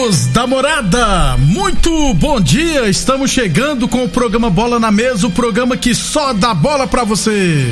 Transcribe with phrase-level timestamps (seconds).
[0.00, 2.88] Amigos da morada, muito bom dia.
[2.88, 7.04] Estamos chegando com o programa Bola na Mesa o programa que só dá bola pra
[7.04, 7.66] você.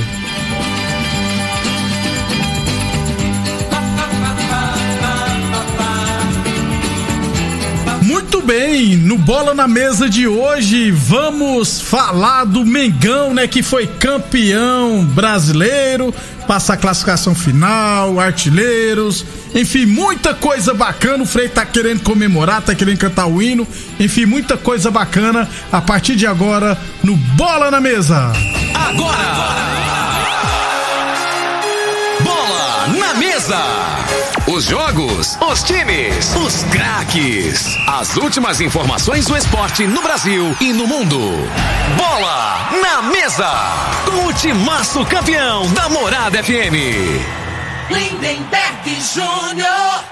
[8.02, 13.86] Muito bem, no Bola na Mesa de hoje vamos falar do Mengão, né, que foi
[13.86, 16.14] campeão brasileiro,
[16.46, 21.22] passa a classificação final, artilheiros, enfim, muita coisa bacana.
[21.22, 23.66] O Frei tá querendo comemorar, tá querendo cantar o hino,
[23.98, 28.32] enfim, muita coisa bacana a partir de agora no Bola na Mesa.
[28.74, 29.58] Agora!
[32.20, 33.58] Bola na mesa!
[34.46, 37.66] Os jogos, os times, os craques.
[37.86, 41.18] As últimas informações do esporte no Brasil e no mundo.
[41.96, 43.50] Bola na mesa!
[44.04, 47.47] Com o timaço campeão da Morada FM.
[47.90, 50.04] Lindenberg Júnior.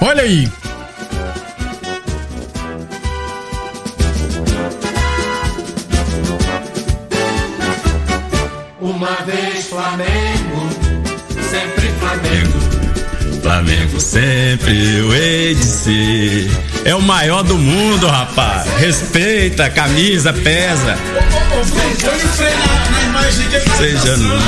[0.00, 0.50] Olha aí.
[8.80, 10.68] Uma vez Flamengo,
[11.50, 13.42] sempre Flamengo.
[13.42, 16.71] Flamengo sempre eu hei de ser.
[16.84, 18.66] É o maior do mundo, rapaz.
[18.78, 20.96] Respeita, camisa pesa.
[23.76, 24.38] Seja não.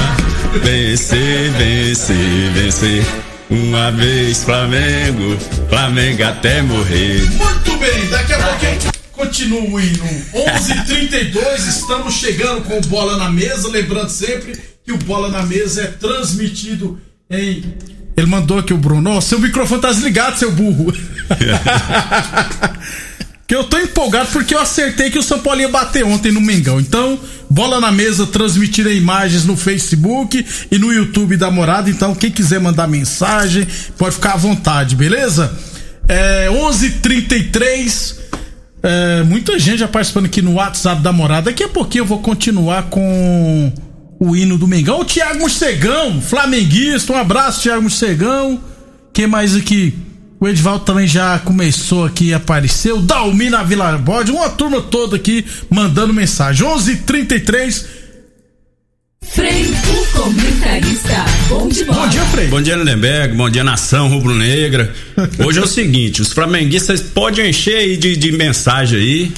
[0.60, 3.06] Vencer, vencer, vencer.
[3.48, 5.36] Uma vez Flamengo,
[5.68, 7.20] Flamengo até morrer.
[7.30, 10.04] Muito bem, daqui a pouquinho continua o hino.
[10.34, 13.68] 11:32 estamos chegando com o Bola na Mesa.
[13.68, 17.74] Lembrando sempre que o Bola na Mesa é transmitido em.
[18.16, 19.10] Ele mandou aqui o Bruno.
[19.10, 20.92] Ó, seu microfone tá desligado, seu burro.
[23.47, 26.41] que eu tô empolgado porque eu acertei que o São Paulo ia bater ontem no
[26.41, 26.80] Mengão.
[26.80, 27.19] Então,
[27.50, 31.91] bola na mesa, transmitida imagens no Facebook e no YouTube da Morada.
[31.91, 33.66] Então, quem quiser mandar mensagem,
[33.98, 35.52] pode ficar à vontade, beleza?
[36.08, 38.25] É 11:33
[38.86, 41.46] é, muita gente já participando aqui no WhatsApp da Morada.
[41.46, 43.72] Daqui a pouquinho eu vou continuar com
[44.19, 45.00] o hino do Mengão.
[45.00, 47.12] O Thiago Morcegão, flamenguista.
[47.12, 48.60] Um abraço, Thiago Morcegão.
[49.12, 49.94] Quem mais aqui?
[50.41, 52.92] O Edvaldo também já começou aqui a aparecer.
[52.92, 54.30] O Dalmina Vila Bode.
[54.30, 56.66] Uma turma toda aqui mandando mensagem.
[56.66, 57.86] 11:33 h 33
[59.32, 61.25] Frei, o comentarista.
[61.48, 62.02] Bom de bola.
[62.02, 62.46] Bom dia, Frei.
[62.48, 63.34] Bom dia, Lindenberg.
[63.34, 64.94] Bom dia, nação rubro-negra.
[65.44, 69.32] Hoje é o seguinte: os flamenguistas podem encher aí de, de mensagem aí.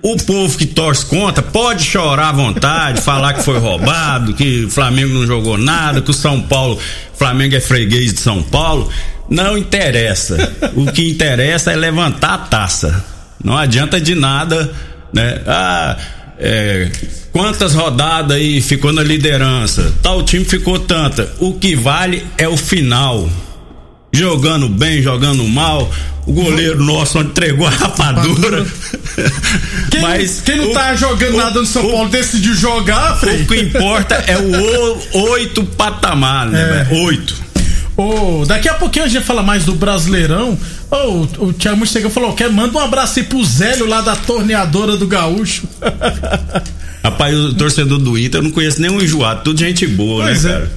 [0.00, 4.70] O povo que torce contra pode chorar à vontade, falar que foi roubado, que o
[4.70, 6.78] Flamengo não jogou nada, que o São Paulo,
[7.14, 8.88] Flamengo é freguês de São Paulo.
[9.28, 10.54] Não interessa.
[10.74, 13.04] O que interessa é levantar a taça.
[13.42, 14.72] Não adianta de nada,
[15.12, 15.42] né?
[15.46, 15.96] Ah,
[16.38, 16.90] é,
[17.32, 19.92] quantas rodadas aí ficou na liderança?
[20.02, 21.28] Tal time ficou tanta.
[21.38, 23.28] O que vale é o final.
[24.12, 25.90] Jogando bem, jogando mal.
[26.26, 28.66] O goleiro nosso entregou a rapadura.
[29.90, 33.16] Quem, Mas quem não o- tá jogando o- nada no São o- Paulo decidiu jogar,
[33.18, 33.42] Frei?
[33.42, 36.86] O que importa é o oito patamar, né?
[36.90, 36.94] É.
[36.94, 37.34] Oito.
[37.96, 40.56] Ô, daqui a pouquinho a gente fala mais do Brasileirão.
[40.90, 44.14] Ô, o, o Thiago Morcegão falou: quer, manda um abraço aí pro Zélio lá da
[44.14, 45.66] torneadora do Gaúcho.
[47.02, 50.50] Rapaz, o torcedor do Inter eu não conheço nenhum enjoado, tudo gente boa, Pois né,
[50.50, 50.54] é.
[50.54, 50.70] cara?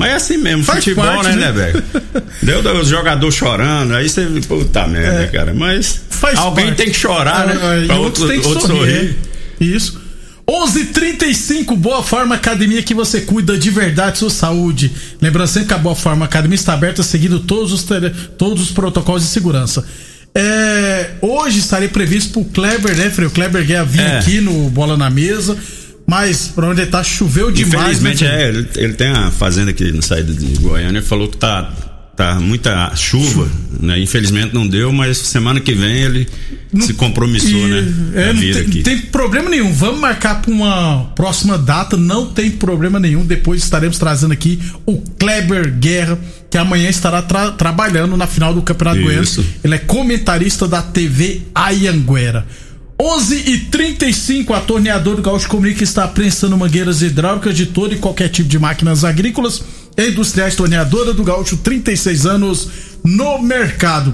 [0.00, 1.46] Mas é assim mesmo, Faz futebol, parte, né, né?
[1.46, 1.84] né, velho?
[2.62, 4.26] Deu os jogadores chorando, aí você.
[4.48, 5.54] Puta merda, cara.
[5.54, 6.14] Mas É.
[6.20, 6.76] Faz alguém parte.
[6.78, 7.82] tem que chorar, Ah, né?
[7.84, 8.78] e Pra outro, têm que outro sorrir.
[8.78, 9.16] sorrir.
[9.60, 9.64] é.
[9.64, 10.00] Isso.
[10.48, 14.90] 11:35 Boa Forma Academia que você cuida de verdade sua saúde.
[15.20, 18.70] Lembrando sempre que a Boa Forma Academia está aberta seguindo todos os, tele- todos os
[18.70, 19.84] protocolos de segurança.
[20.34, 23.26] É, hoje estarei previsto pro Kleber, né, Frei?
[23.26, 24.18] O Kleber quer vir É.
[24.18, 25.56] aqui no Bola na Mesa.
[26.10, 28.10] Mas pra onde ele tá, choveu demais, né?
[28.10, 28.30] Infelizmente, Frei?
[28.30, 31.70] é, ele, ele tem uma fazenda aqui na saída de Goiânia, ele falou que tá,
[32.16, 33.48] tá muita chuva,
[33.78, 33.96] né?
[34.00, 36.26] Infelizmente não deu, mas semana que vem ele
[36.80, 37.94] se compromissou, E, né?
[38.14, 39.72] é, a não tem, tem problema nenhum.
[39.72, 41.96] Vamos marcar para uma próxima data.
[41.96, 43.24] Não tem problema nenhum.
[43.24, 46.18] Depois estaremos trazendo aqui o Kleber Guerra,
[46.50, 49.42] que amanhã estará tra- trabalhando na final do Campeonato Isso.
[49.42, 49.54] Goiano.
[49.64, 52.46] Ele é comentarista da TV Ayanguera.
[53.02, 57.98] 11 e 35 a torneadora do Gaúcho comunica está prensando mangueiras hidráulicas de todo e
[57.98, 59.62] qualquer tipo de máquinas agrícolas
[59.96, 60.54] e industriais.
[60.54, 62.68] Torneadora do Gaúcho, 36 anos
[63.02, 64.12] no mercado.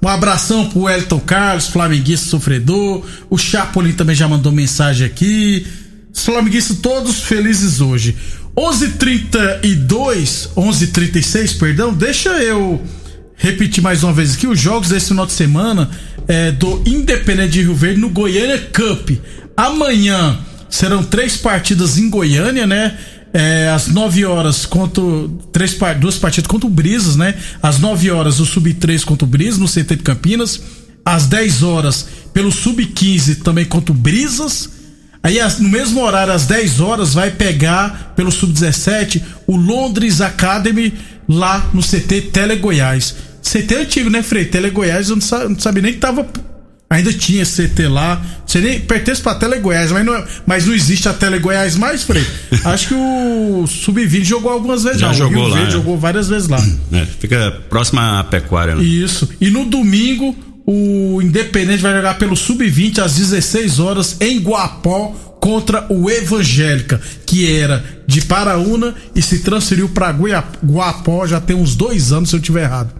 [0.00, 3.04] Um abração pro Elton Carlos, flamenguista sofredor.
[3.28, 5.66] O Chapolin também já mandou mensagem aqui.
[6.14, 8.16] Os flamenguistas todos felizes hoje.
[8.56, 11.92] 11:32, 11:36, perdão.
[11.92, 12.80] Deixa eu
[13.38, 15.88] repetir mais uma vez aqui os jogos desse final de semana
[16.26, 19.10] é, do Independente de Rio Verde no Goiânia Cup.
[19.56, 20.38] Amanhã
[20.68, 22.98] serão três partidas em Goiânia, né?
[23.32, 25.02] É, às 9 horas contra
[25.52, 27.34] três, duas partidas contra o Brisas, né?
[27.62, 30.60] Às 9 horas o Sub-3 contra o Brisas no CT de Campinas.
[31.04, 34.70] Às 10 horas pelo Sub-15 também contra o Brisas.
[35.22, 40.92] Aí no mesmo horário, às 10 horas, vai pegar pelo Sub-17 o Londres Academy
[41.28, 43.14] lá no CT Tele Goiás.
[43.42, 44.44] CT antigo, né, Frei?
[44.44, 46.26] Tele Goiás, eu não, sa não sabia nem que tava.
[46.90, 48.20] Ainda tinha CT lá.
[48.46, 51.76] Você nem pertence pra Tele Goiás, mas não, é, mas não existe a Tele Goiás
[51.76, 52.24] mais, Frei.
[52.64, 55.12] Acho que o Sub-20 jogou algumas vezes Já lá.
[55.12, 55.76] jogou o Rio lá, Verde é.
[55.76, 56.58] jogou várias vezes lá.
[56.92, 58.74] É, fica próxima à pecuária.
[58.74, 58.82] Né?
[58.82, 59.28] Isso.
[59.38, 60.34] E no domingo,
[60.66, 67.50] o Independente vai jogar pelo Sub-20 às 16 horas em Guapó contra o Evangélica, que
[67.50, 70.14] era de Paraúna e se transferiu para
[70.64, 72.92] Guapó já tem uns dois anos, se eu tiver errado.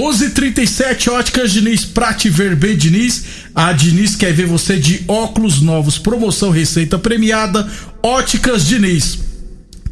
[0.00, 3.22] 11:37 Óticas Diniz, Prate Ver bem Diniz.
[3.54, 7.68] A Diniz quer ver você de óculos novos, promoção receita premiada.
[8.02, 9.18] Óticas Diniz.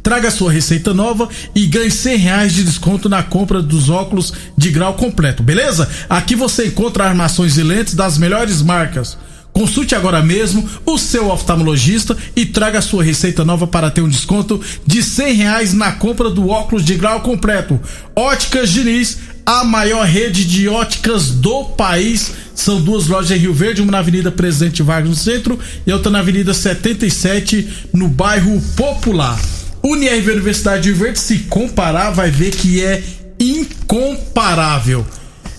[0.01, 4.71] Traga sua receita nova e ganhe 100 reais de desconto na compra dos óculos de
[4.71, 5.87] grau completo, beleza?
[6.09, 9.15] Aqui você encontra armações e lentes das melhores marcas.
[9.51, 14.61] Consulte agora mesmo o seu oftalmologista e traga sua receita nova para ter um desconto
[14.85, 17.79] de 100 reais na compra do óculos de grau completo.
[18.15, 19.17] Óticas Diniz,
[19.49, 22.33] a maior rede de óticas do país.
[22.53, 25.57] São duas lojas em Rio Verde, uma na Avenida Presidente Vargas no centro
[25.87, 29.39] e outra na Avenida 77 no bairro Popular.
[29.81, 33.01] Unirv Universidade de Rio Verde, se comparar, vai ver que é
[33.39, 35.03] incomparável.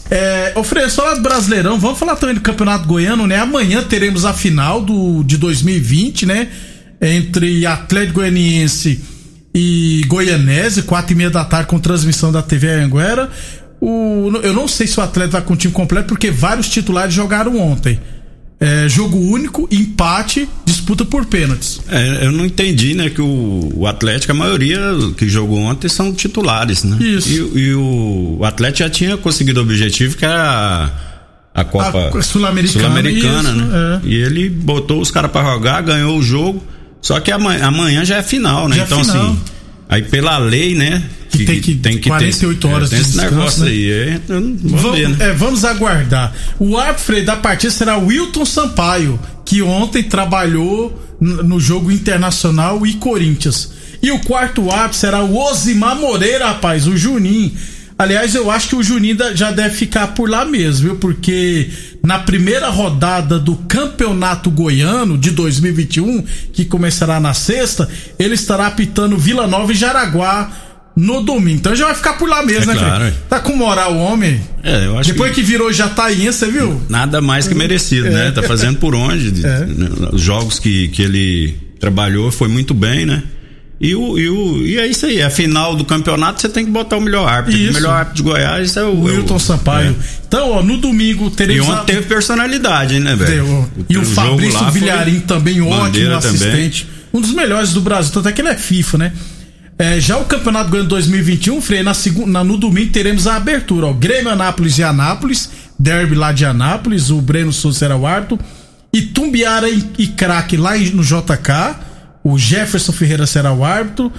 [0.08, 3.38] É, ofereço falar do Brasileirão, vamos falar também do Campeonato Goiano, né?
[3.38, 6.48] Amanhã teremos a final do, de 2020, né?
[7.00, 9.00] Entre Atlético Goianiense
[9.52, 13.28] e Goianese, quatro e meia da tarde com transmissão da TV Anguera.
[13.80, 17.14] O, eu não sei se o Atlético vai com o time completo, porque vários titulares
[17.14, 17.98] jogaram ontem.
[18.62, 21.80] É, jogo único, empate, disputa por pênaltis.
[21.88, 24.78] É, eu não entendi, né, que o, o, Atlético, a maioria
[25.16, 26.98] que jogou ontem são titulares, né?
[27.00, 27.30] Isso.
[27.30, 30.92] E, e o, o, Atlético já tinha conseguido o objetivo que era
[31.54, 32.84] a, Copa Sul-Americana.
[32.84, 34.00] Sul-Americana, isso, né?
[34.04, 34.06] É.
[34.06, 36.62] E ele botou os caras para jogar, ganhou o jogo.
[37.00, 38.76] Só que amanhã, amanhã já é final, né?
[38.76, 39.24] Já é então, final.
[39.24, 39.40] assim,
[39.88, 41.02] aí pela lei, né?
[41.30, 43.70] Que tem que, tem que 48 ter, horas é, tem de esse descanso, negócio né?
[43.70, 43.90] aí.
[43.90, 45.16] É, não- vamos, Vamos, ver, né?
[45.20, 46.32] é, vamos aguardar.
[46.58, 53.72] O árbitro da partida será Wilton Sampaio, que ontem trabalhou no jogo internacional e Corinthians.
[54.02, 57.52] E o quarto árbitro será o Osimar Moreira, rapaz, o Juninho.
[57.98, 60.96] Aliás, eu acho que o Juninho já deve ficar por lá mesmo, viu?
[60.96, 61.68] Porque
[62.02, 67.86] na primeira rodada do Campeonato Goiano de 2021, que começará na sexta,
[68.18, 70.50] ele estará apitando Vila Nova e Jaraguá
[71.00, 71.56] no domingo.
[71.56, 73.12] Então já vai ficar por lá mesmo, É né, claro, é.
[73.28, 74.40] Tá com moral o homem.
[74.62, 75.40] É, eu acho Depois que...
[75.40, 76.80] que virou Jataiense, você viu?
[76.88, 78.30] Nada mais que merecido, né?
[78.30, 79.30] Tá fazendo por onde.
[79.30, 79.60] de- É.
[79.66, 79.88] né?
[80.12, 83.22] Os jogos que, que ele trabalhou foi muito bem, né?
[83.80, 86.70] E, o, e, o, e é isso aí, a final do campeonato você tem que
[86.70, 87.58] botar o melhor árbitro.
[87.58, 87.70] Isso.
[87.70, 89.00] O melhor árbitro de Goiás é o.
[89.04, 89.90] Wilton é o- Sampaio.
[89.98, 90.04] é.
[90.28, 91.66] Então, ó, no domingo E teremos.
[91.66, 93.66] a- ontem teve personalidade, hein, né, velho?
[93.88, 96.86] E o Fabrício foi Vilharim também, ótimo bandeira assistente.
[97.12, 99.12] Um dos melhores do Brasil, tanto é que ele é FIFA, né?
[99.82, 103.86] É, já o Campeonato Goiano 2021, Frei, na segun- na- no domingo teremos a abertura,
[103.86, 103.92] ó.
[103.94, 108.38] Grêmio Anápolis e Anápolis, derby lá de Anápolis, o Breno Souza será o árbitro.
[108.92, 111.76] E Tumbiara e, e Craque lá no JK,
[112.22, 114.12] o Jefferson Ferreira será o árbitro.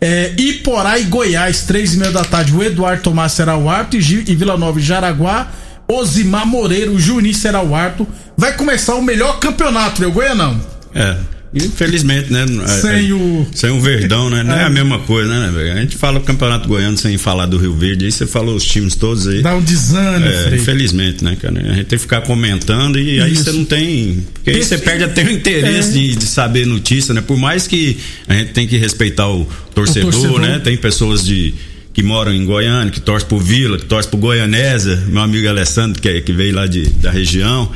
[0.00, 4.00] É, Iporá e Goiás, três e meia da tarde, o Eduardo Tomás será o árbitro.
[4.00, 5.46] E, e Vila Nova e Jaraguá,
[5.86, 8.08] Osimar Moreira, o Juninho será o árbitro.
[8.36, 10.60] Vai começar o melhor campeonato, o Goianão.
[10.92, 11.16] É.
[11.54, 12.44] Infelizmente, né?
[12.64, 14.42] é- Sem é- o- Sem o Verdão, né?
[14.42, 14.64] Não é, É.
[14.64, 15.72] a mesma coisa, né, velho?
[15.72, 18.64] A gente fala o Campeonato Goiano sem falar do Rio Verde, aí você falou os
[18.64, 19.40] times todos aí.
[19.42, 21.60] Dá um desânimo, É, infelizmente, né, cara?
[21.60, 23.44] A gente tem que ficar comentando e aí Isso.
[23.44, 24.24] você não tem.
[24.34, 25.92] Porque aí você perde até o interesse É.
[25.92, 27.20] de, de saber notícia, né?
[27.20, 30.40] Por mais que a gente tem que respeitar o torcedor, torcedor.
[30.40, 30.58] né?
[30.62, 31.54] Tem pessoas de.
[31.92, 36.02] Que moram em Goiânia, que torcem pro Vila, que torcem pro Goianésia, meu amigo Alessandro,
[36.02, 37.70] que, é- que veio lá de, da região.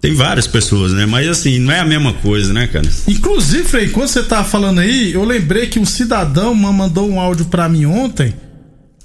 [0.00, 1.06] Tem várias pessoas, né?
[1.06, 2.88] Mas assim, não é a mesma coisa, né, cara?
[3.08, 7.18] Inclusive, Frei, enquanto você tava falando aí, eu lembrei que um cidadão ma- mandou um
[7.20, 8.32] áudio pra mim ontem.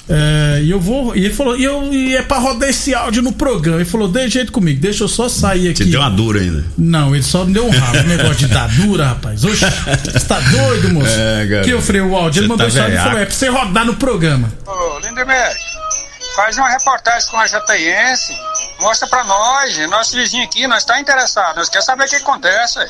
[0.08, 1.16] É, e eu vou.
[1.16, 3.78] E ele falou, e, eu, e é pra rodar esse áudio no programa.
[3.80, 5.86] Ele falou, dê jeito comigo, deixa eu só sair aqui.
[5.86, 6.66] Você deu uma dura ainda.
[6.78, 8.00] Não, ele só me deu um rabo.
[8.00, 9.44] O negócio de dar dura, rapaz.
[9.46, 11.08] Oxe, você tá doido, moço?
[11.10, 11.64] É, cara.
[11.64, 12.42] que eu freio o áudio.
[12.42, 14.52] Ele Você mandou tá isso áudio e falou: é pra você rodar no programa.
[14.68, 15.56] Ô, Lindeberg,
[16.36, 18.34] faz uma reportagem com a Jataiense,
[18.80, 22.80] mostra pra nós, nosso vizinho aqui, nós tá interessado, nós queremos saber o que acontece.
[22.80, 22.88] ué.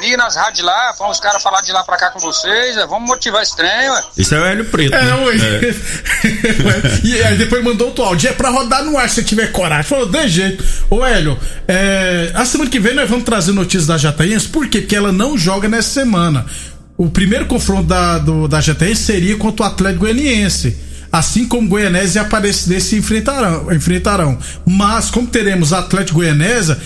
[0.00, 2.86] Liga nas rádios lá, vamos os caras falar de lá pra cá com vocês, ué,
[2.86, 4.02] vamos motivar esse trem, ué.
[4.16, 4.94] Isso é o Hélio Preto.
[4.94, 5.14] É, né?
[5.14, 5.36] oi.
[7.04, 8.30] e aí depois mandou outro áudio.
[8.30, 9.84] É pra rodar no ar se você tiver coragem.
[9.84, 10.64] Falou, de jeito.
[10.90, 14.48] Ô, Hélio, é, a semana que vem nós vamos trazer notícias da Jataense.
[14.48, 14.80] Por quê?
[14.80, 16.46] Porque ela não joga nessa semana.
[16.96, 20.91] O primeiro confronto da, do, da Jataense seria contra o Atlético Goianiense.
[21.12, 24.38] Assim como Goianésia e Aparecidense enfrentarão, enfrentarão.
[24.66, 26.78] Mas, como teremos Atlético Goianésia,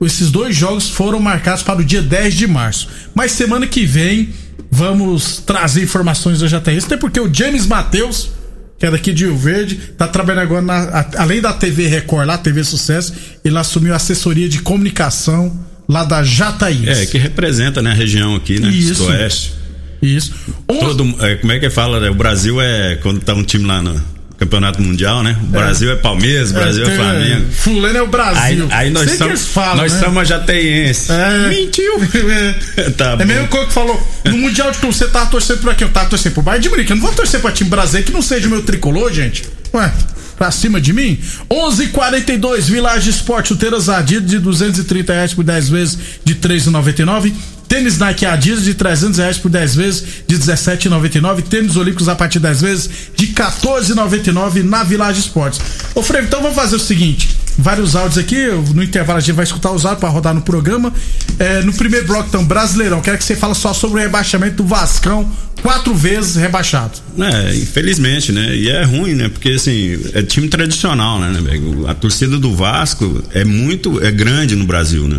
[0.00, 2.88] esses dois jogos foram marcados para o dia 10 de março.
[3.14, 4.30] Mas semana que vem
[4.70, 8.30] vamos trazer informações da Jataense, até porque o James Matheus,
[8.78, 12.38] que é daqui de Rio Verde, tá trabalhando agora na, além da TV Record, lá,
[12.38, 13.12] TV Sucesso,
[13.44, 17.02] ele assumiu a assessoria de comunicação lá da Jataense.
[17.02, 18.68] É, que representa né, a região aqui, né?
[18.68, 19.04] Isso.
[19.04, 19.54] Do Oeste.
[20.04, 20.32] Isso.
[20.68, 22.00] Onze- Todo, é, como é que fala?
[22.00, 22.10] né?
[22.10, 22.96] O Brasil é.
[23.02, 24.00] Quando tá um time lá no
[24.38, 25.36] Campeonato Mundial, né?
[25.42, 27.46] O Brasil é Palmeiras, o Brasil é, tem- Flamengo.
[27.52, 28.68] Fulano é o Aí, Brasil.
[28.70, 30.00] aí nós Sei que somos, eles falam, nós né?
[30.00, 31.12] somos a Jateiense.
[31.12, 31.48] É.
[31.48, 31.92] Mentiu.
[32.02, 32.90] É.
[32.96, 34.08] Tá É mesmo coisa que falou.
[34.24, 36.68] No Mundial de Clube, você tava torcendo por aqui, eu tava torcendo pro Bayern de
[36.68, 36.90] Munique.
[36.90, 39.44] Eu não vou torcer pra time brasileiro que não seja o meu tricolor, gente.
[39.72, 39.92] Ué,
[40.36, 41.18] pra cima de mim?
[41.48, 47.32] 11:42 Village Esporte, chuteiras Adidas de 230 reais por 10 vezes de 3,99.
[47.74, 51.42] Tênis Nike Adidas de 300 reais por 10 vezes de 17,99.
[51.42, 55.60] Tênis Olímpicos a partir de 10 vezes de 14,99 na Village Esportes.
[55.92, 59.42] Ô Freire, então vamos fazer o seguinte: vários áudios aqui, no intervalo a gente vai
[59.42, 60.94] escutar os áudios pra rodar no programa.
[61.36, 64.64] É, no primeiro bloco, então, Brasileirão, quero que você fale só sobre o rebaixamento do
[64.64, 65.28] Vascão,
[65.60, 66.92] quatro vezes rebaixado.
[67.18, 68.54] É, infelizmente, né?
[68.54, 69.28] E é ruim, né?
[69.28, 71.40] Porque assim, é time tradicional, né?
[71.40, 71.40] né?
[71.88, 75.18] A torcida do Vasco é muito, é grande no Brasil, né?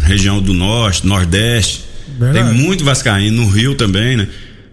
[0.00, 1.84] Região do Norte, Nordeste.
[2.18, 2.48] Verdade.
[2.48, 4.28] Tem muito Vascaíno, no Rio também, né?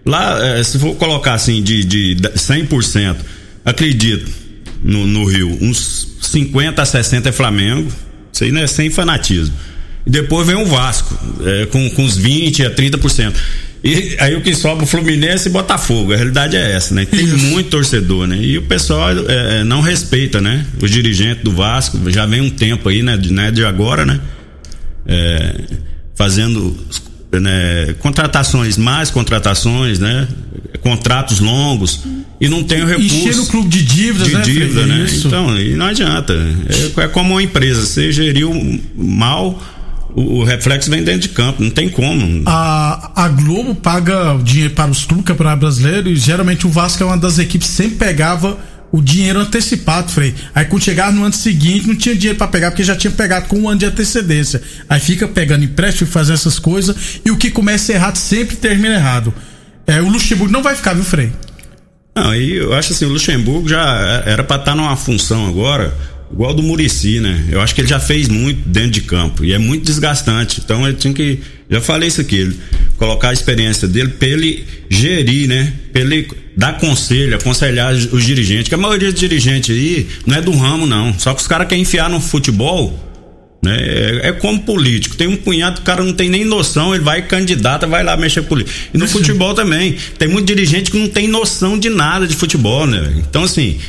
[0.06, 3.16] Lá, é, se for colocar assim, de, de 100%,
[3.64, 4.32] acredito,
[4.84, 7.92] no, no Rio, uns 50 a 60 é Flamengo.
[8.32, 9.56] Isso aí não é sem fanatismo.
[10.06, 13.34] E depois vem o Vasco, é, com, com uns 20 a 30%.
[13.84, 16.12] E aí o que sobra o Fluminense e Botafogo.
[16.12, 17.06] A realidade é essa, né?
[17.06, 17.38] Tem Isso.
[17.38, 18.38] muito torcedor, né?
[18.42, 20.66] E o pessoal é, é, não respeita, né?
[20.82, 23.16] Os dirigentes do Vasco já vem um tempo aí, né?
[23.16, 23.52] De, né?
[23.52, 24.20] de agora, né?
[25.06, 25.62] É,
[26.16, 26.76] fazendo
[27.40, 30.28] né, contratações, mais contratações, né?
[30.82, 32.02] Contratos longos
[32.40, 34.42] e não tem o recurso Encher o clube de dívidas, de né?
[34.42, 35.06] dívida, né?
[35.06, 35.28] Isso.
[35.28, 36.34] Então, e não adianta.
[36.98, 38.52] É, é como uma empresa, você geriu
[38.96, 39.62] mal,
[40.14, 42.44] o, o reflexo vem dentro de campo, não tem como.
[42.46, 47.06] A, a Globo paga dinheiro para os clubes Campeonato Brasileiro e geralmente o Vasco é
[47.06, 48.58] uma das equipes que sempre pegava
[48.96, 50.34] o dinheiro antecipado, Frei.
[50.54, 53.48] Aí quando chegava no ano seguinte não tinha dinheiro para pegar porque já tinha pegado
[53.50, 54.62] com um ano de antecedência.
[54.88, 58.96] Aí fica pegando empréstimo e fazendo essas coisas e o que começa errado sempre termina
[58.96, 59.34] errado.
[59.86, 61.30] É, o Luxemburgo não vai ficar, viu, Frei?
[62.16, 65.94] Não, e eu acho assim, o Luxemburgo já era para estar numa função agora,
[66.32, 67.46] igual do Murici, né?
[67.52, 70.62] Eu acho que ele já fez muito dentro de campo e é muito desgastante.
[70.64, 71.40] Então ele tinha que,
[71.70, 72.60] já falei isso aqui, ele,
[72.98, 75.74] colocar a experiência dele pra ele gerir, né?
[75.92, 80.36] Pra ele dar conselho, aconselhar os os dirigentes, que a maioria dos dirigentes aí não
[80.36, 83.06] é do ramo não, só que os caras querem enfiar no futebol
[83.66, 83.78] né?
[83.80, 85.16] É, é como político.
[85.16, 88.44] Tem um punhado, o cara não tem nem noção, ele vai candidata, vai lá mexer
[88.44, 88.78] político.
[88.94, 89.98] E no futebol também.
[90.20, 93.16] Tem muito dirigente que não tem noção de nada de futebol, né?
[93.18, 93.80] Então, assim,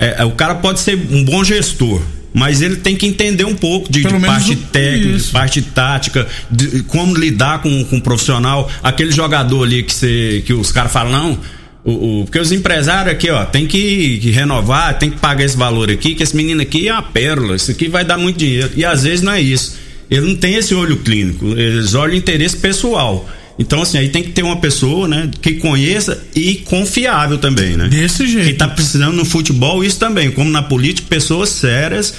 [0.00, 2.00] é, é, o cara pode ser um bom gestor.
[2.32, 6.82] Mas ele tem que entender um pouco de, de parte técnica, de parte tática, de
[6.84, 8.70] como lidar com, com o profissional.
[8.84, 11.38] Aquele jogador ali que, você, que os caras falam, não,
[11.84, 15.56] o, o- porque os empresários aqui, ó, tem que, que renovar, tem que pagar esse
[15.56, 18.70] valor aqui, que esse menino aqui é uma pérola, isso aqui vai dar muito dinheiro.
[18.76, 19.76] E às vezes não é isso.
[20.08, 23.28] Ele não tem esse olho clínico, eles olham o interesse pessoal.
[23.60, 27.88] Então, assim, aí tem que ter uma pessoa, né, que conheça e confiável também, né?
[27.88, 28.46] Desse jeito.
[28.48, 32.14] Que tá precisando no futebol, isso também, como na política, pessoas sérias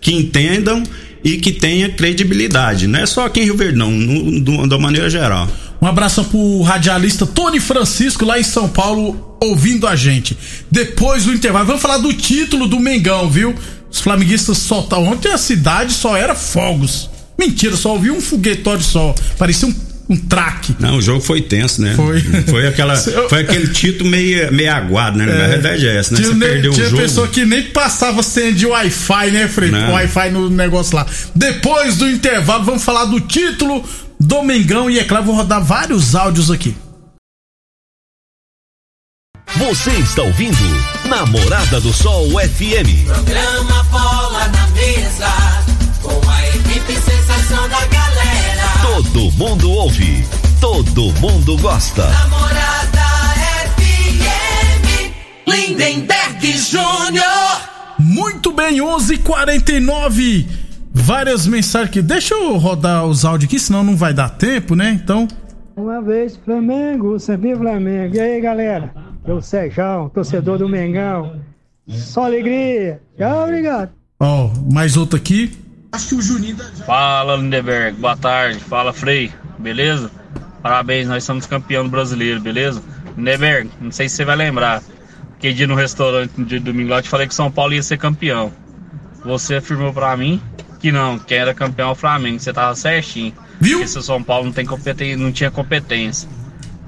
[0.00, 0.84] que entendam
[1.24, 2.86] e que tenha credibilidade.
[2.86, 5.48] Não é só aqui em Rio Verde, não, no, do- da maneira geral.
[5.82, 10.36] Um abração pro radialista Tony Francisco lá em São Paulo ouvindo a gente.
[10.70, 13.52] Depois do intervalo, vamos falar do título do Mengão, viu?
[13.90, 15.06] Os flamenguistas soltaram.
[15.08, 17.10] Ontem a cidade só era fogos.
[17.38, 19.14] Mentira, só ouvi um foguetório só.
[19.36, 19.74] Parecia um,
[20.08, 20.76] um traque.
[20.78, 21.94] Não, o jogo foi tenso, né?
[21.94, 22.20] Foi.
[22.20, 22.94] Foi, aquela,
[23.28, 25.24] foi aquele título meio, meio aguado, né?
[25.26, 26.20] Na verdade é essa, né?
[26.20, 27.02] Tinha, Você perdeu o tinha jogo.
[27.02, 29.70] pessoa que nem passava senha de Wi-Fi, né, Frei?
[29.70, 31.06] Wi-Fi no negócio lá.
[31.34, 33.82] Depois do intervalo, vamos falar do título
[34.20, 36.74] do Mengão e é claro, vou rodar vários áudios aqui.
[39.56, 40.56] Você está ouvindo
[41.08, 43.06] Namorada do Sol FM.
[43.06, 45.32] Programa Bola na Mesa,
[46.02, 48.43] com a equipe sensação da galera.
[48.84, 50.24] Todo mundo ouve,
[50.60, 52.06] todo mundo gosta.
[52.06, 53.00] Namorada
[53.76, 55.10] FM,
[55.48, 57.24] Lindenberg Júnior.
[57.98, 60.46] Muito bem, 11:49.
[60.92, 62.02] Várias mensagens aqui.
[62.02, 64.90] Deixa eu rodar os áudios aqui, senão não vai dar tempo, né?
[64.92, 65.26] Então,
[65.76, 68.14] Uma vez, Flamengo, sempre Flamengo.
[68.14, 68.94] E aí, galera?
[69.26, 71.40] Eu, Sejão, torcedor do Mengão.
[71.88, 73.00] Só alegria.
[73.18, 73.90] Tchau, obrigado.
[74.20, 75.50] ó, mais outro aqui.
[75.94, 78.58] Acho que o Juninho Fala Lindeberg, boa tarde.
[78.58, 80.10] Fala Frei, beleza?
[80.60, 82.82] Parabéns, nós somos campeão brasileiro, beleza?
[83.16, 84.82] Lindeberg, não sei se você vai lembrar.
[85.36, 87.74] Aquele dia no restaurante no dia de domingo lá, eu te falei que São Paulo
[87.74, 88.52] ia ser campeão.
[89.24, 90.42] Você afirmou pra mim
[90.80, 93.32] que não, quem era campeão é o Flamengo, você tava certinho.
[93.60, 93.78] Viu?
[93.78, 96.28] Porque se o São Paulo não, tem competen não tinha competência.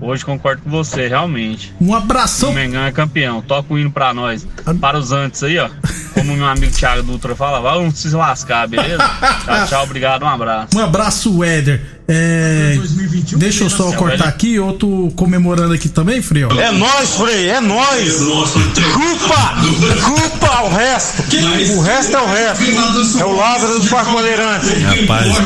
[0.00, 1.72] Hoje concordo com você, realmente.
[1.80, 2.52] Um O abração.
[2.52, 4.44] Mengão é campeão, toca o hino pra nós.
[4.80, 5.70] Para os antes aí, ó.
[6.16, 8.98] Como meu amigo Thiago Dutra fala, vamos se lascar, beleza?
[9.44, 10.68] Tchau, tchau, obrigado, um abraço.
[10.74, 11.96] Um abraço, Éder.
[12.08, 12.78] É,
[13.36, 16.48] deixa eu só cortar aqui, outro comemorando aqui também, Frio.
[16.58, 18.14] É nós, Frei, é nós.
[18.94, 19.54] Culpa,
[20.04, 21.22] culpa o resto.
[21.76, 23.20] O resto é o resto.
[23.20, 24.66] É o Lázaro do Parque Bandeirante.
[25.00, 25.36] Rapaz,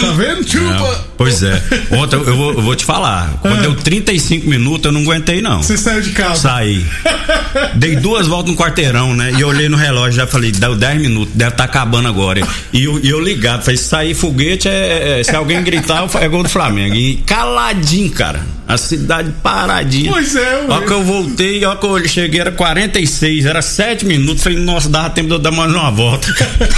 [0.00, 1.04] Tá vendo, chupa?
[1.18, 1.62] pois é.
[1.90, 3.34] Ontem eu vou, eu vou te falar.
[3.42, 5.62] Quando deu 35 minutos, eu não aguentei, não.
[5.62, 6.40] Você saiu de casa.
[6.40, 6.86] Saí.
[7.76, 9.27] Dei duas voltas no quarteirão, né?
[9.30, 12.40] E eu olhei no relógio já falei, deu 10 minutos, deve estar acabando agora.
[12.72, 16.42] E eu, e eu ligado, falei, sair foguete é, é- Se alguém gritar, é gol
[16.42, 16.94] do Flamengo.
[16.94, 18.40] E caladinho, cara.
[18.66, 20.12] A cidade paradinha.
[20.12, 24.42] Pois é, hora que eu voltei, hora que eu cheguei era 46, era 7 minutos.
[24.42, 26.28] Falei, nossa, dava tempo de eu dar mais uma volta.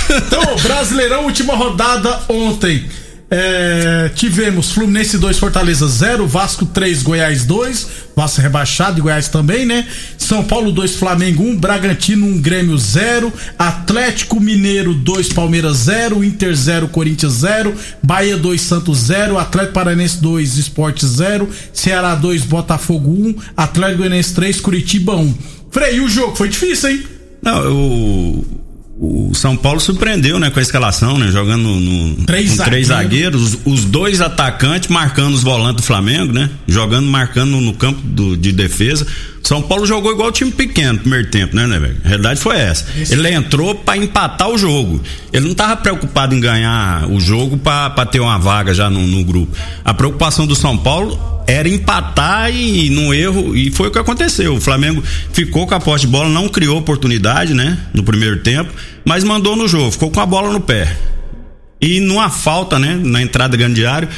[0.08, 2.84] Então, Brasileirão, última rodada ontem.
[3.32, 9.64] É, tivemos Fluminense 2, Fortaleza 0, Vasco 3, Goiás 2, Vasco rebaixado e Goiás também,
[9.64, 9.86] né?
[10.18, 16.52] São Paulo 2, Flamengo 1, Bragantino 1, Grêmio 0, Atlético Mineiro 2, Palmeiras 0, Inter
[16.52, 23.10] 0, Corinthians 0, Bahia 2, Santos 0, Atlético Paranense 2, Esporte 0, Ceará 2, Botafogo
[23.10, 25.34] 1, Atlético Goianiense 3, Curitiba 1.
[25.70, 27.04] Frei, o jogo foi difícil, hein?
[27.40, 28.59] Não, o,
[29.02, 33.56] o São Paulo surpreendeu, né, com a escalação, né, jogando no, Três com três zagueiros,
[33.64, 38.52] os dois atacantes marcando os volantes do Flamengo, né, jogando, marcando no campo do- de
[38.52, 39.06] defesa.
[39.42, 41.96] São Paulo jogou igual time pequeno no primeiro tempo, né, né, velho?
[42.04, 42.86] A realidade foi essa.
[43.10, 45.00] Ele entrou pra empatar o jogo.
[45.32, 49.06] Ele não tava preocupado em ganhar o jogo pra pra ter uma vaga já no,
[49.06, 49.56] no grupo.
[49.84, 54.54] A preocupação do São Paulo era empatar e no erro, e foi o que aconteceu.
[54.54, 58.72] O Flamengo ficou com a posse de bola, não criou oportunidade, né, no primeiro tempo,
[59.04, 60.96] mas mandou no jogo, ficou com a bola no pé.
[61.80, 64.08] E numa falta, né, na entrada grande área,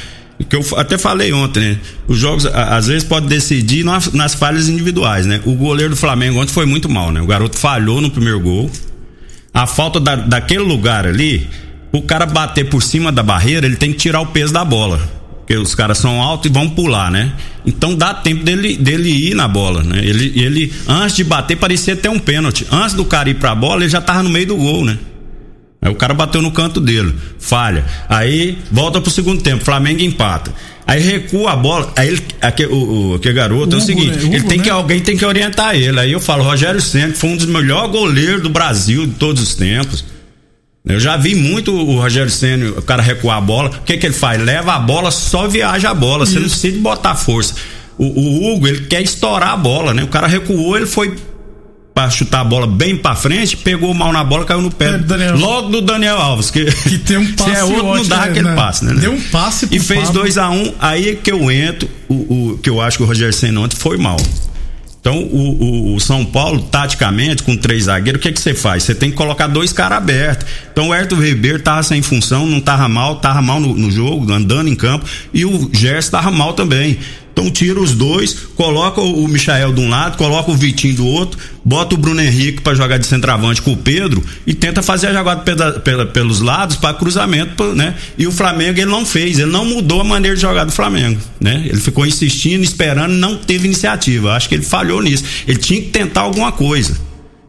[0.48, 1.78] que eu até falei ontem, né?
[2.09, 5.40] Os jogos às vezes pode decidir nas, nas falhas individuais, né?
[5.44, 7.20] O goleiro do Flamengo ontem foi muito mal, né?
[7.20, 8.70] O garoto falhou no primeiro gol.
[9.52, 11.48] A falta da, daquele lugar ali,
[11.92, 14.98] o cara bater por cima da barreira, ele tem que tirar o peso da bola.
[15.38, 17.33] Porque os caras são altos e vão pular, né?
[17.66, 19.98] Então dá tempo dele, dele ir na bola, né?
[19.98, 22.66] Ele, ele, antes de bater, parecia ter um pênalti.
[22.70, 24.98] Antes do cara ir pra bola, ele já tava no meio do gol, né?
[25.83, 27.85] Aí o cara bateu no canto dele, falha.
[28.09, 30.55] Aí volta pro segundo tempo, Flamengo empata.
[30.87, 34.16] Aí recua a bola, aí ele, aquele, o, o, aquele garoto é o Hugo, seguinte,
[34.16, 34.25] né?
[34.25, 34.64] Hugo, ele tem né?
[34.64, 35.99] que alguém tem que orientar ele.
[35.99, 39.42] Aí eu falo, Rogério Senna, que foi um dos melhores goleiros do Brasil de todos
[39.42, 40.05] os tempos.
[40.85, 43.71] Eu já vi muito o Rogério Senna, o cara recuar a bola.
[43.71, 44.40] O que que ele faz?
[44.40, 46.27] Leva a bola, só viaja a bola.
[46.27, 47.55] Você não precisa de botar força.
[47.99, 50.05] O, o Hugo, ele quer estourar a bola, né?
[50.05, 51.16] O cara recuou, ele foi
[51.94, 54.94] pra chutar a bola bem pra frente, pegou mal na bola, caiu no pé.
[54.94, 57.88] É, Daniel- Logo do Daniel Alves, que, Que tem um passe se é outro, não
[57.90, 58.55] ótimo, dá né, aquele né?
[58.55, 58.94] passe, né?
[58.94, 60.22] Deu um passe pro E fez Pablo.
[60.22, 62.14] 2 a 1 um, aí que eu entro, o,
[62.52, 64.16] o que eu acho que o Rogério Senna ontem foi mal.
[65.00, 68.85] Então, o, o- o São Paulo, taticamente, com três zagueiros, o que que você faz?
[68.85, 70.46] Você tem que colocar dois caras abertos.
[70.72, 74.33] Então, o Herto Ribeiro tava sem função, não tava mal, tava mal no, no jogo,
[74.33, 76.98] andando em campo, e o Gerson tava mal também.
[77.33, 81.38] Então, tira os dois, coloca o, Michael de um lado, coloca o Vitinho do outro,
[81.64, 85.12] bota o Bruno Henrique para jogar de centroavante com o Pedro e tenta fazer a
[85.14, 87.95] jogada pela- pela- pelos lados para cruzamento, né?
[88.18, 91.18] E o Flamengo ele não fez, ele não mudou a maneira de jogar do Flamengo,
[91.40, 91.62] né?
[91.64, 94.33] Ele ficou insistindo, esperando, não teve iniciativa.
[94.35, 95.25] Acho que ele falhou nisso.
[95.49, 96.97] Ele tinha que tentar alguma coisa.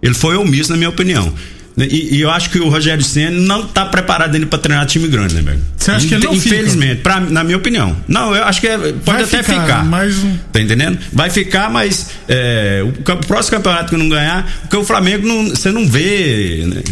[0.01, 1.33] Ele foi omisso, na minha opinião.
[1.75, 5.07] E, e eu acho que o Rogério Senna não tá preparado ainda para treinar time
[5.07, 5.59] grande, né, velho?
[5.75, 6.33] Você acha que ele não?
[6.35, 7.95] Infelizmente, pra, na minha opinião.
[8.07, 9.85] Não, eu acho que é- pode Vai até ficar, ficar.
[9.85, 10.99] mas um- Tá entendendo?
[11.11, 15.49] Vai ficar, mas é, o, o próximo campeonato que não ganhar, porque o Flamengo não,
[15.49, 16.83] você não vê né,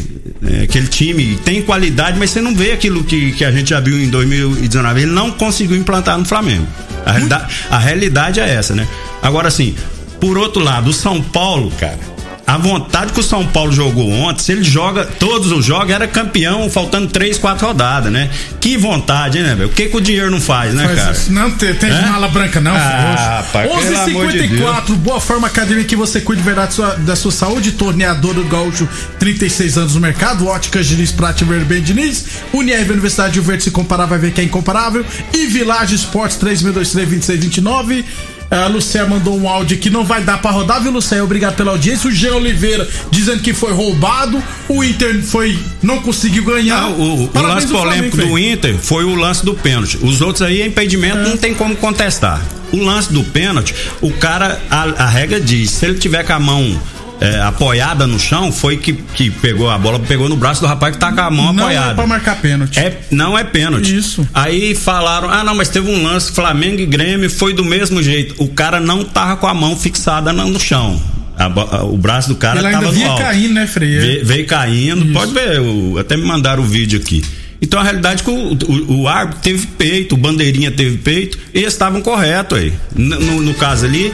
[0.59, 3.79] é, aquele time tem qualidade, mas você não vê aquilo que, que a gente já
[3.79, 5.01] viu em 2019.
[5.03, 6.65] Ele não conseguiu implantar no Flamengo.
[7.05, 8.87] A, realidade, a realidade é essa, né?
[9.21, 9.75] Agora assim,
[10.19, 11.97] Por outro lado, o São Paulo, cara,
[12.45, 16.07] a vontade que o São Paulo jogou ontem, se ele joga todos os jogos, era
[16.07, 18.29] campeão, faltando três, quatro rodadas, né?
[18.59, 19.69] Que vontade, né, velho?
[19.69, 21.11] O que, que o dinheiro não faz, né, Faz cara?
[21.11, 21.31] isso.
[21.31, 22.01] Não tem, tem É?
[22.09, 22.73] mala branca, não.
[22.75, 26.75] Ah, pai, pelo amor de 11:54 boa forma acadêmica que você cuide de verdade da
[26.75, 27.71] sua, da sua saúde.
[27.71, 28.87] Torneador do Gaúcho,
[29.19, 30.47] 36 anos no mercado.
[30.47, 32.25] Óticas Diniz, Prate Verben Diniz.
[32.53, 35.05] Unirv Universidade de Verde, se comparar, vai ver que é incomparável.
[35.33, 38.03] E Village Esportes, 3623-2629.
[38.51, 41.23] A Lucia mandou um áudio que não vai dar pra rodar, viu, Lucia?
[41.23, 42.09] Obrigado pela audiência.
[42.09, 44.43] O Jean Oliveira dizendo que foi roubado.
[44.67, 46.83] O Inter foi, não conseguiu ganhar.
[46.83, 48.37] Ah, o, o lance polêmico Flamengo, do?
[48.37, 49.97] Inter foi o lance do pênalti.
[50.01, 52.41] Os outros aí é impedimento, não tem como contestar.
[52.73, 56.39] O lance do pênalti, o cara, a, a regra diz, se ele tiver com a
[56.39, 56.77] mão
[57.21, 60.95] é, apoiada no chão, foi que, que pegou a bola, pegou no braço do rapaz
[60.95, 61.91] que tá com a mão Não apoiada.
[61.91, 62.79] é pra marcar pênalti.
[62.79, 63.95] É, não é pênalti.
[63.95, 64.27] Isso.
[64.33, 68.35] Aí falaram, ah não, mas teve um lance, Flamengo e Grêmio foi do mesmo jeito.
[68.43, 70.99] O cara não tava com a mão fixada no, no chão.
[71.37, 73.21] A a- o braço do cara ainda tava no alto.
[73.21, 73.99] caindo, né, Frei?
[73.99, 77.23] Ve- veio caindo, pode ver, o- até me mandaram o vídeo aqui.
[77.61, 81.37] Então a realidade é que o, o, o árbitro teve peito, o bandeirinha teve peito,
[81.53, 82.73] e eles estavam corretos aí.
[82.95, 84.11] N- No, no caso ali,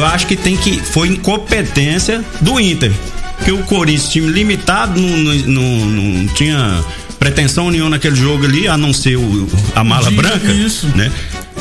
[0.00, 0.78] eu acho que tem que.
[0.80, 2.92] Foi incompetência do Inter.
[3.36, 6.82] Porque o Corinthians, time limitado, não, não, não- não tinha
[7.18, 10.52] pretensão nenhuma naquele jogo ali, a não ser o, a mala Diga branca.
[10.52, 10.86] isso.
[10.94, 11.10] Né?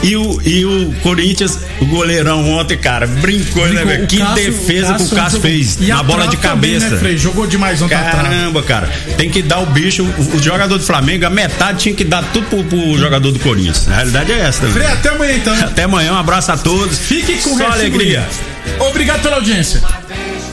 [0.08, 3.86] E o, e o Corinthians, o goleirão ontem, cara, brincou, né, Brincou.
[3.88, 4.04] velho?
[4.04, 6.72] O Que Cássio- defesa que o Cássio fez E na a bola de trave também,
[6.74, 6.90] cabeça.
[6.94, 7.18] né, Frei?
[7.18, 7.96] Jogou demais ontem.
[7.98, 8.88] Caramba, cara.
[9.18, 10.04] Tem que dar o bicho.
[10.04, 13.40] O, o jogador do Flamengo, a metade tinha que dar tudo pro, pro jogador do
[13.40, 13.88] Corinthians.
[13.90, 14.62] A realidade é essa.
[14.68, 14.94] Frei, velho.
[14.94, 15.54] até amanhã então.
[15.56, 17.00] Até amanhã, um abraço a todos.
[17.00, 18.24] Fique com Só alegria.
[18.80, 19.82] Obrigado pela audiência.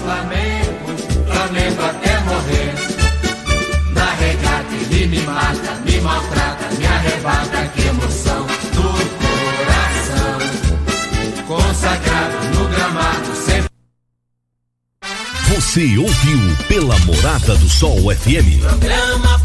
[0.02, 2.74] Flamengo, Flamengo até morrer.
[3.94, 8.11] Na regata ele me mata, me maltrata, me arrebata, que emoção
[11.92, 13.70] Consagrado no gramado, sempre.
[15.48, 18.60] Você ouviu pela Morada do Sol FM.
[18.62, 19.38] Programa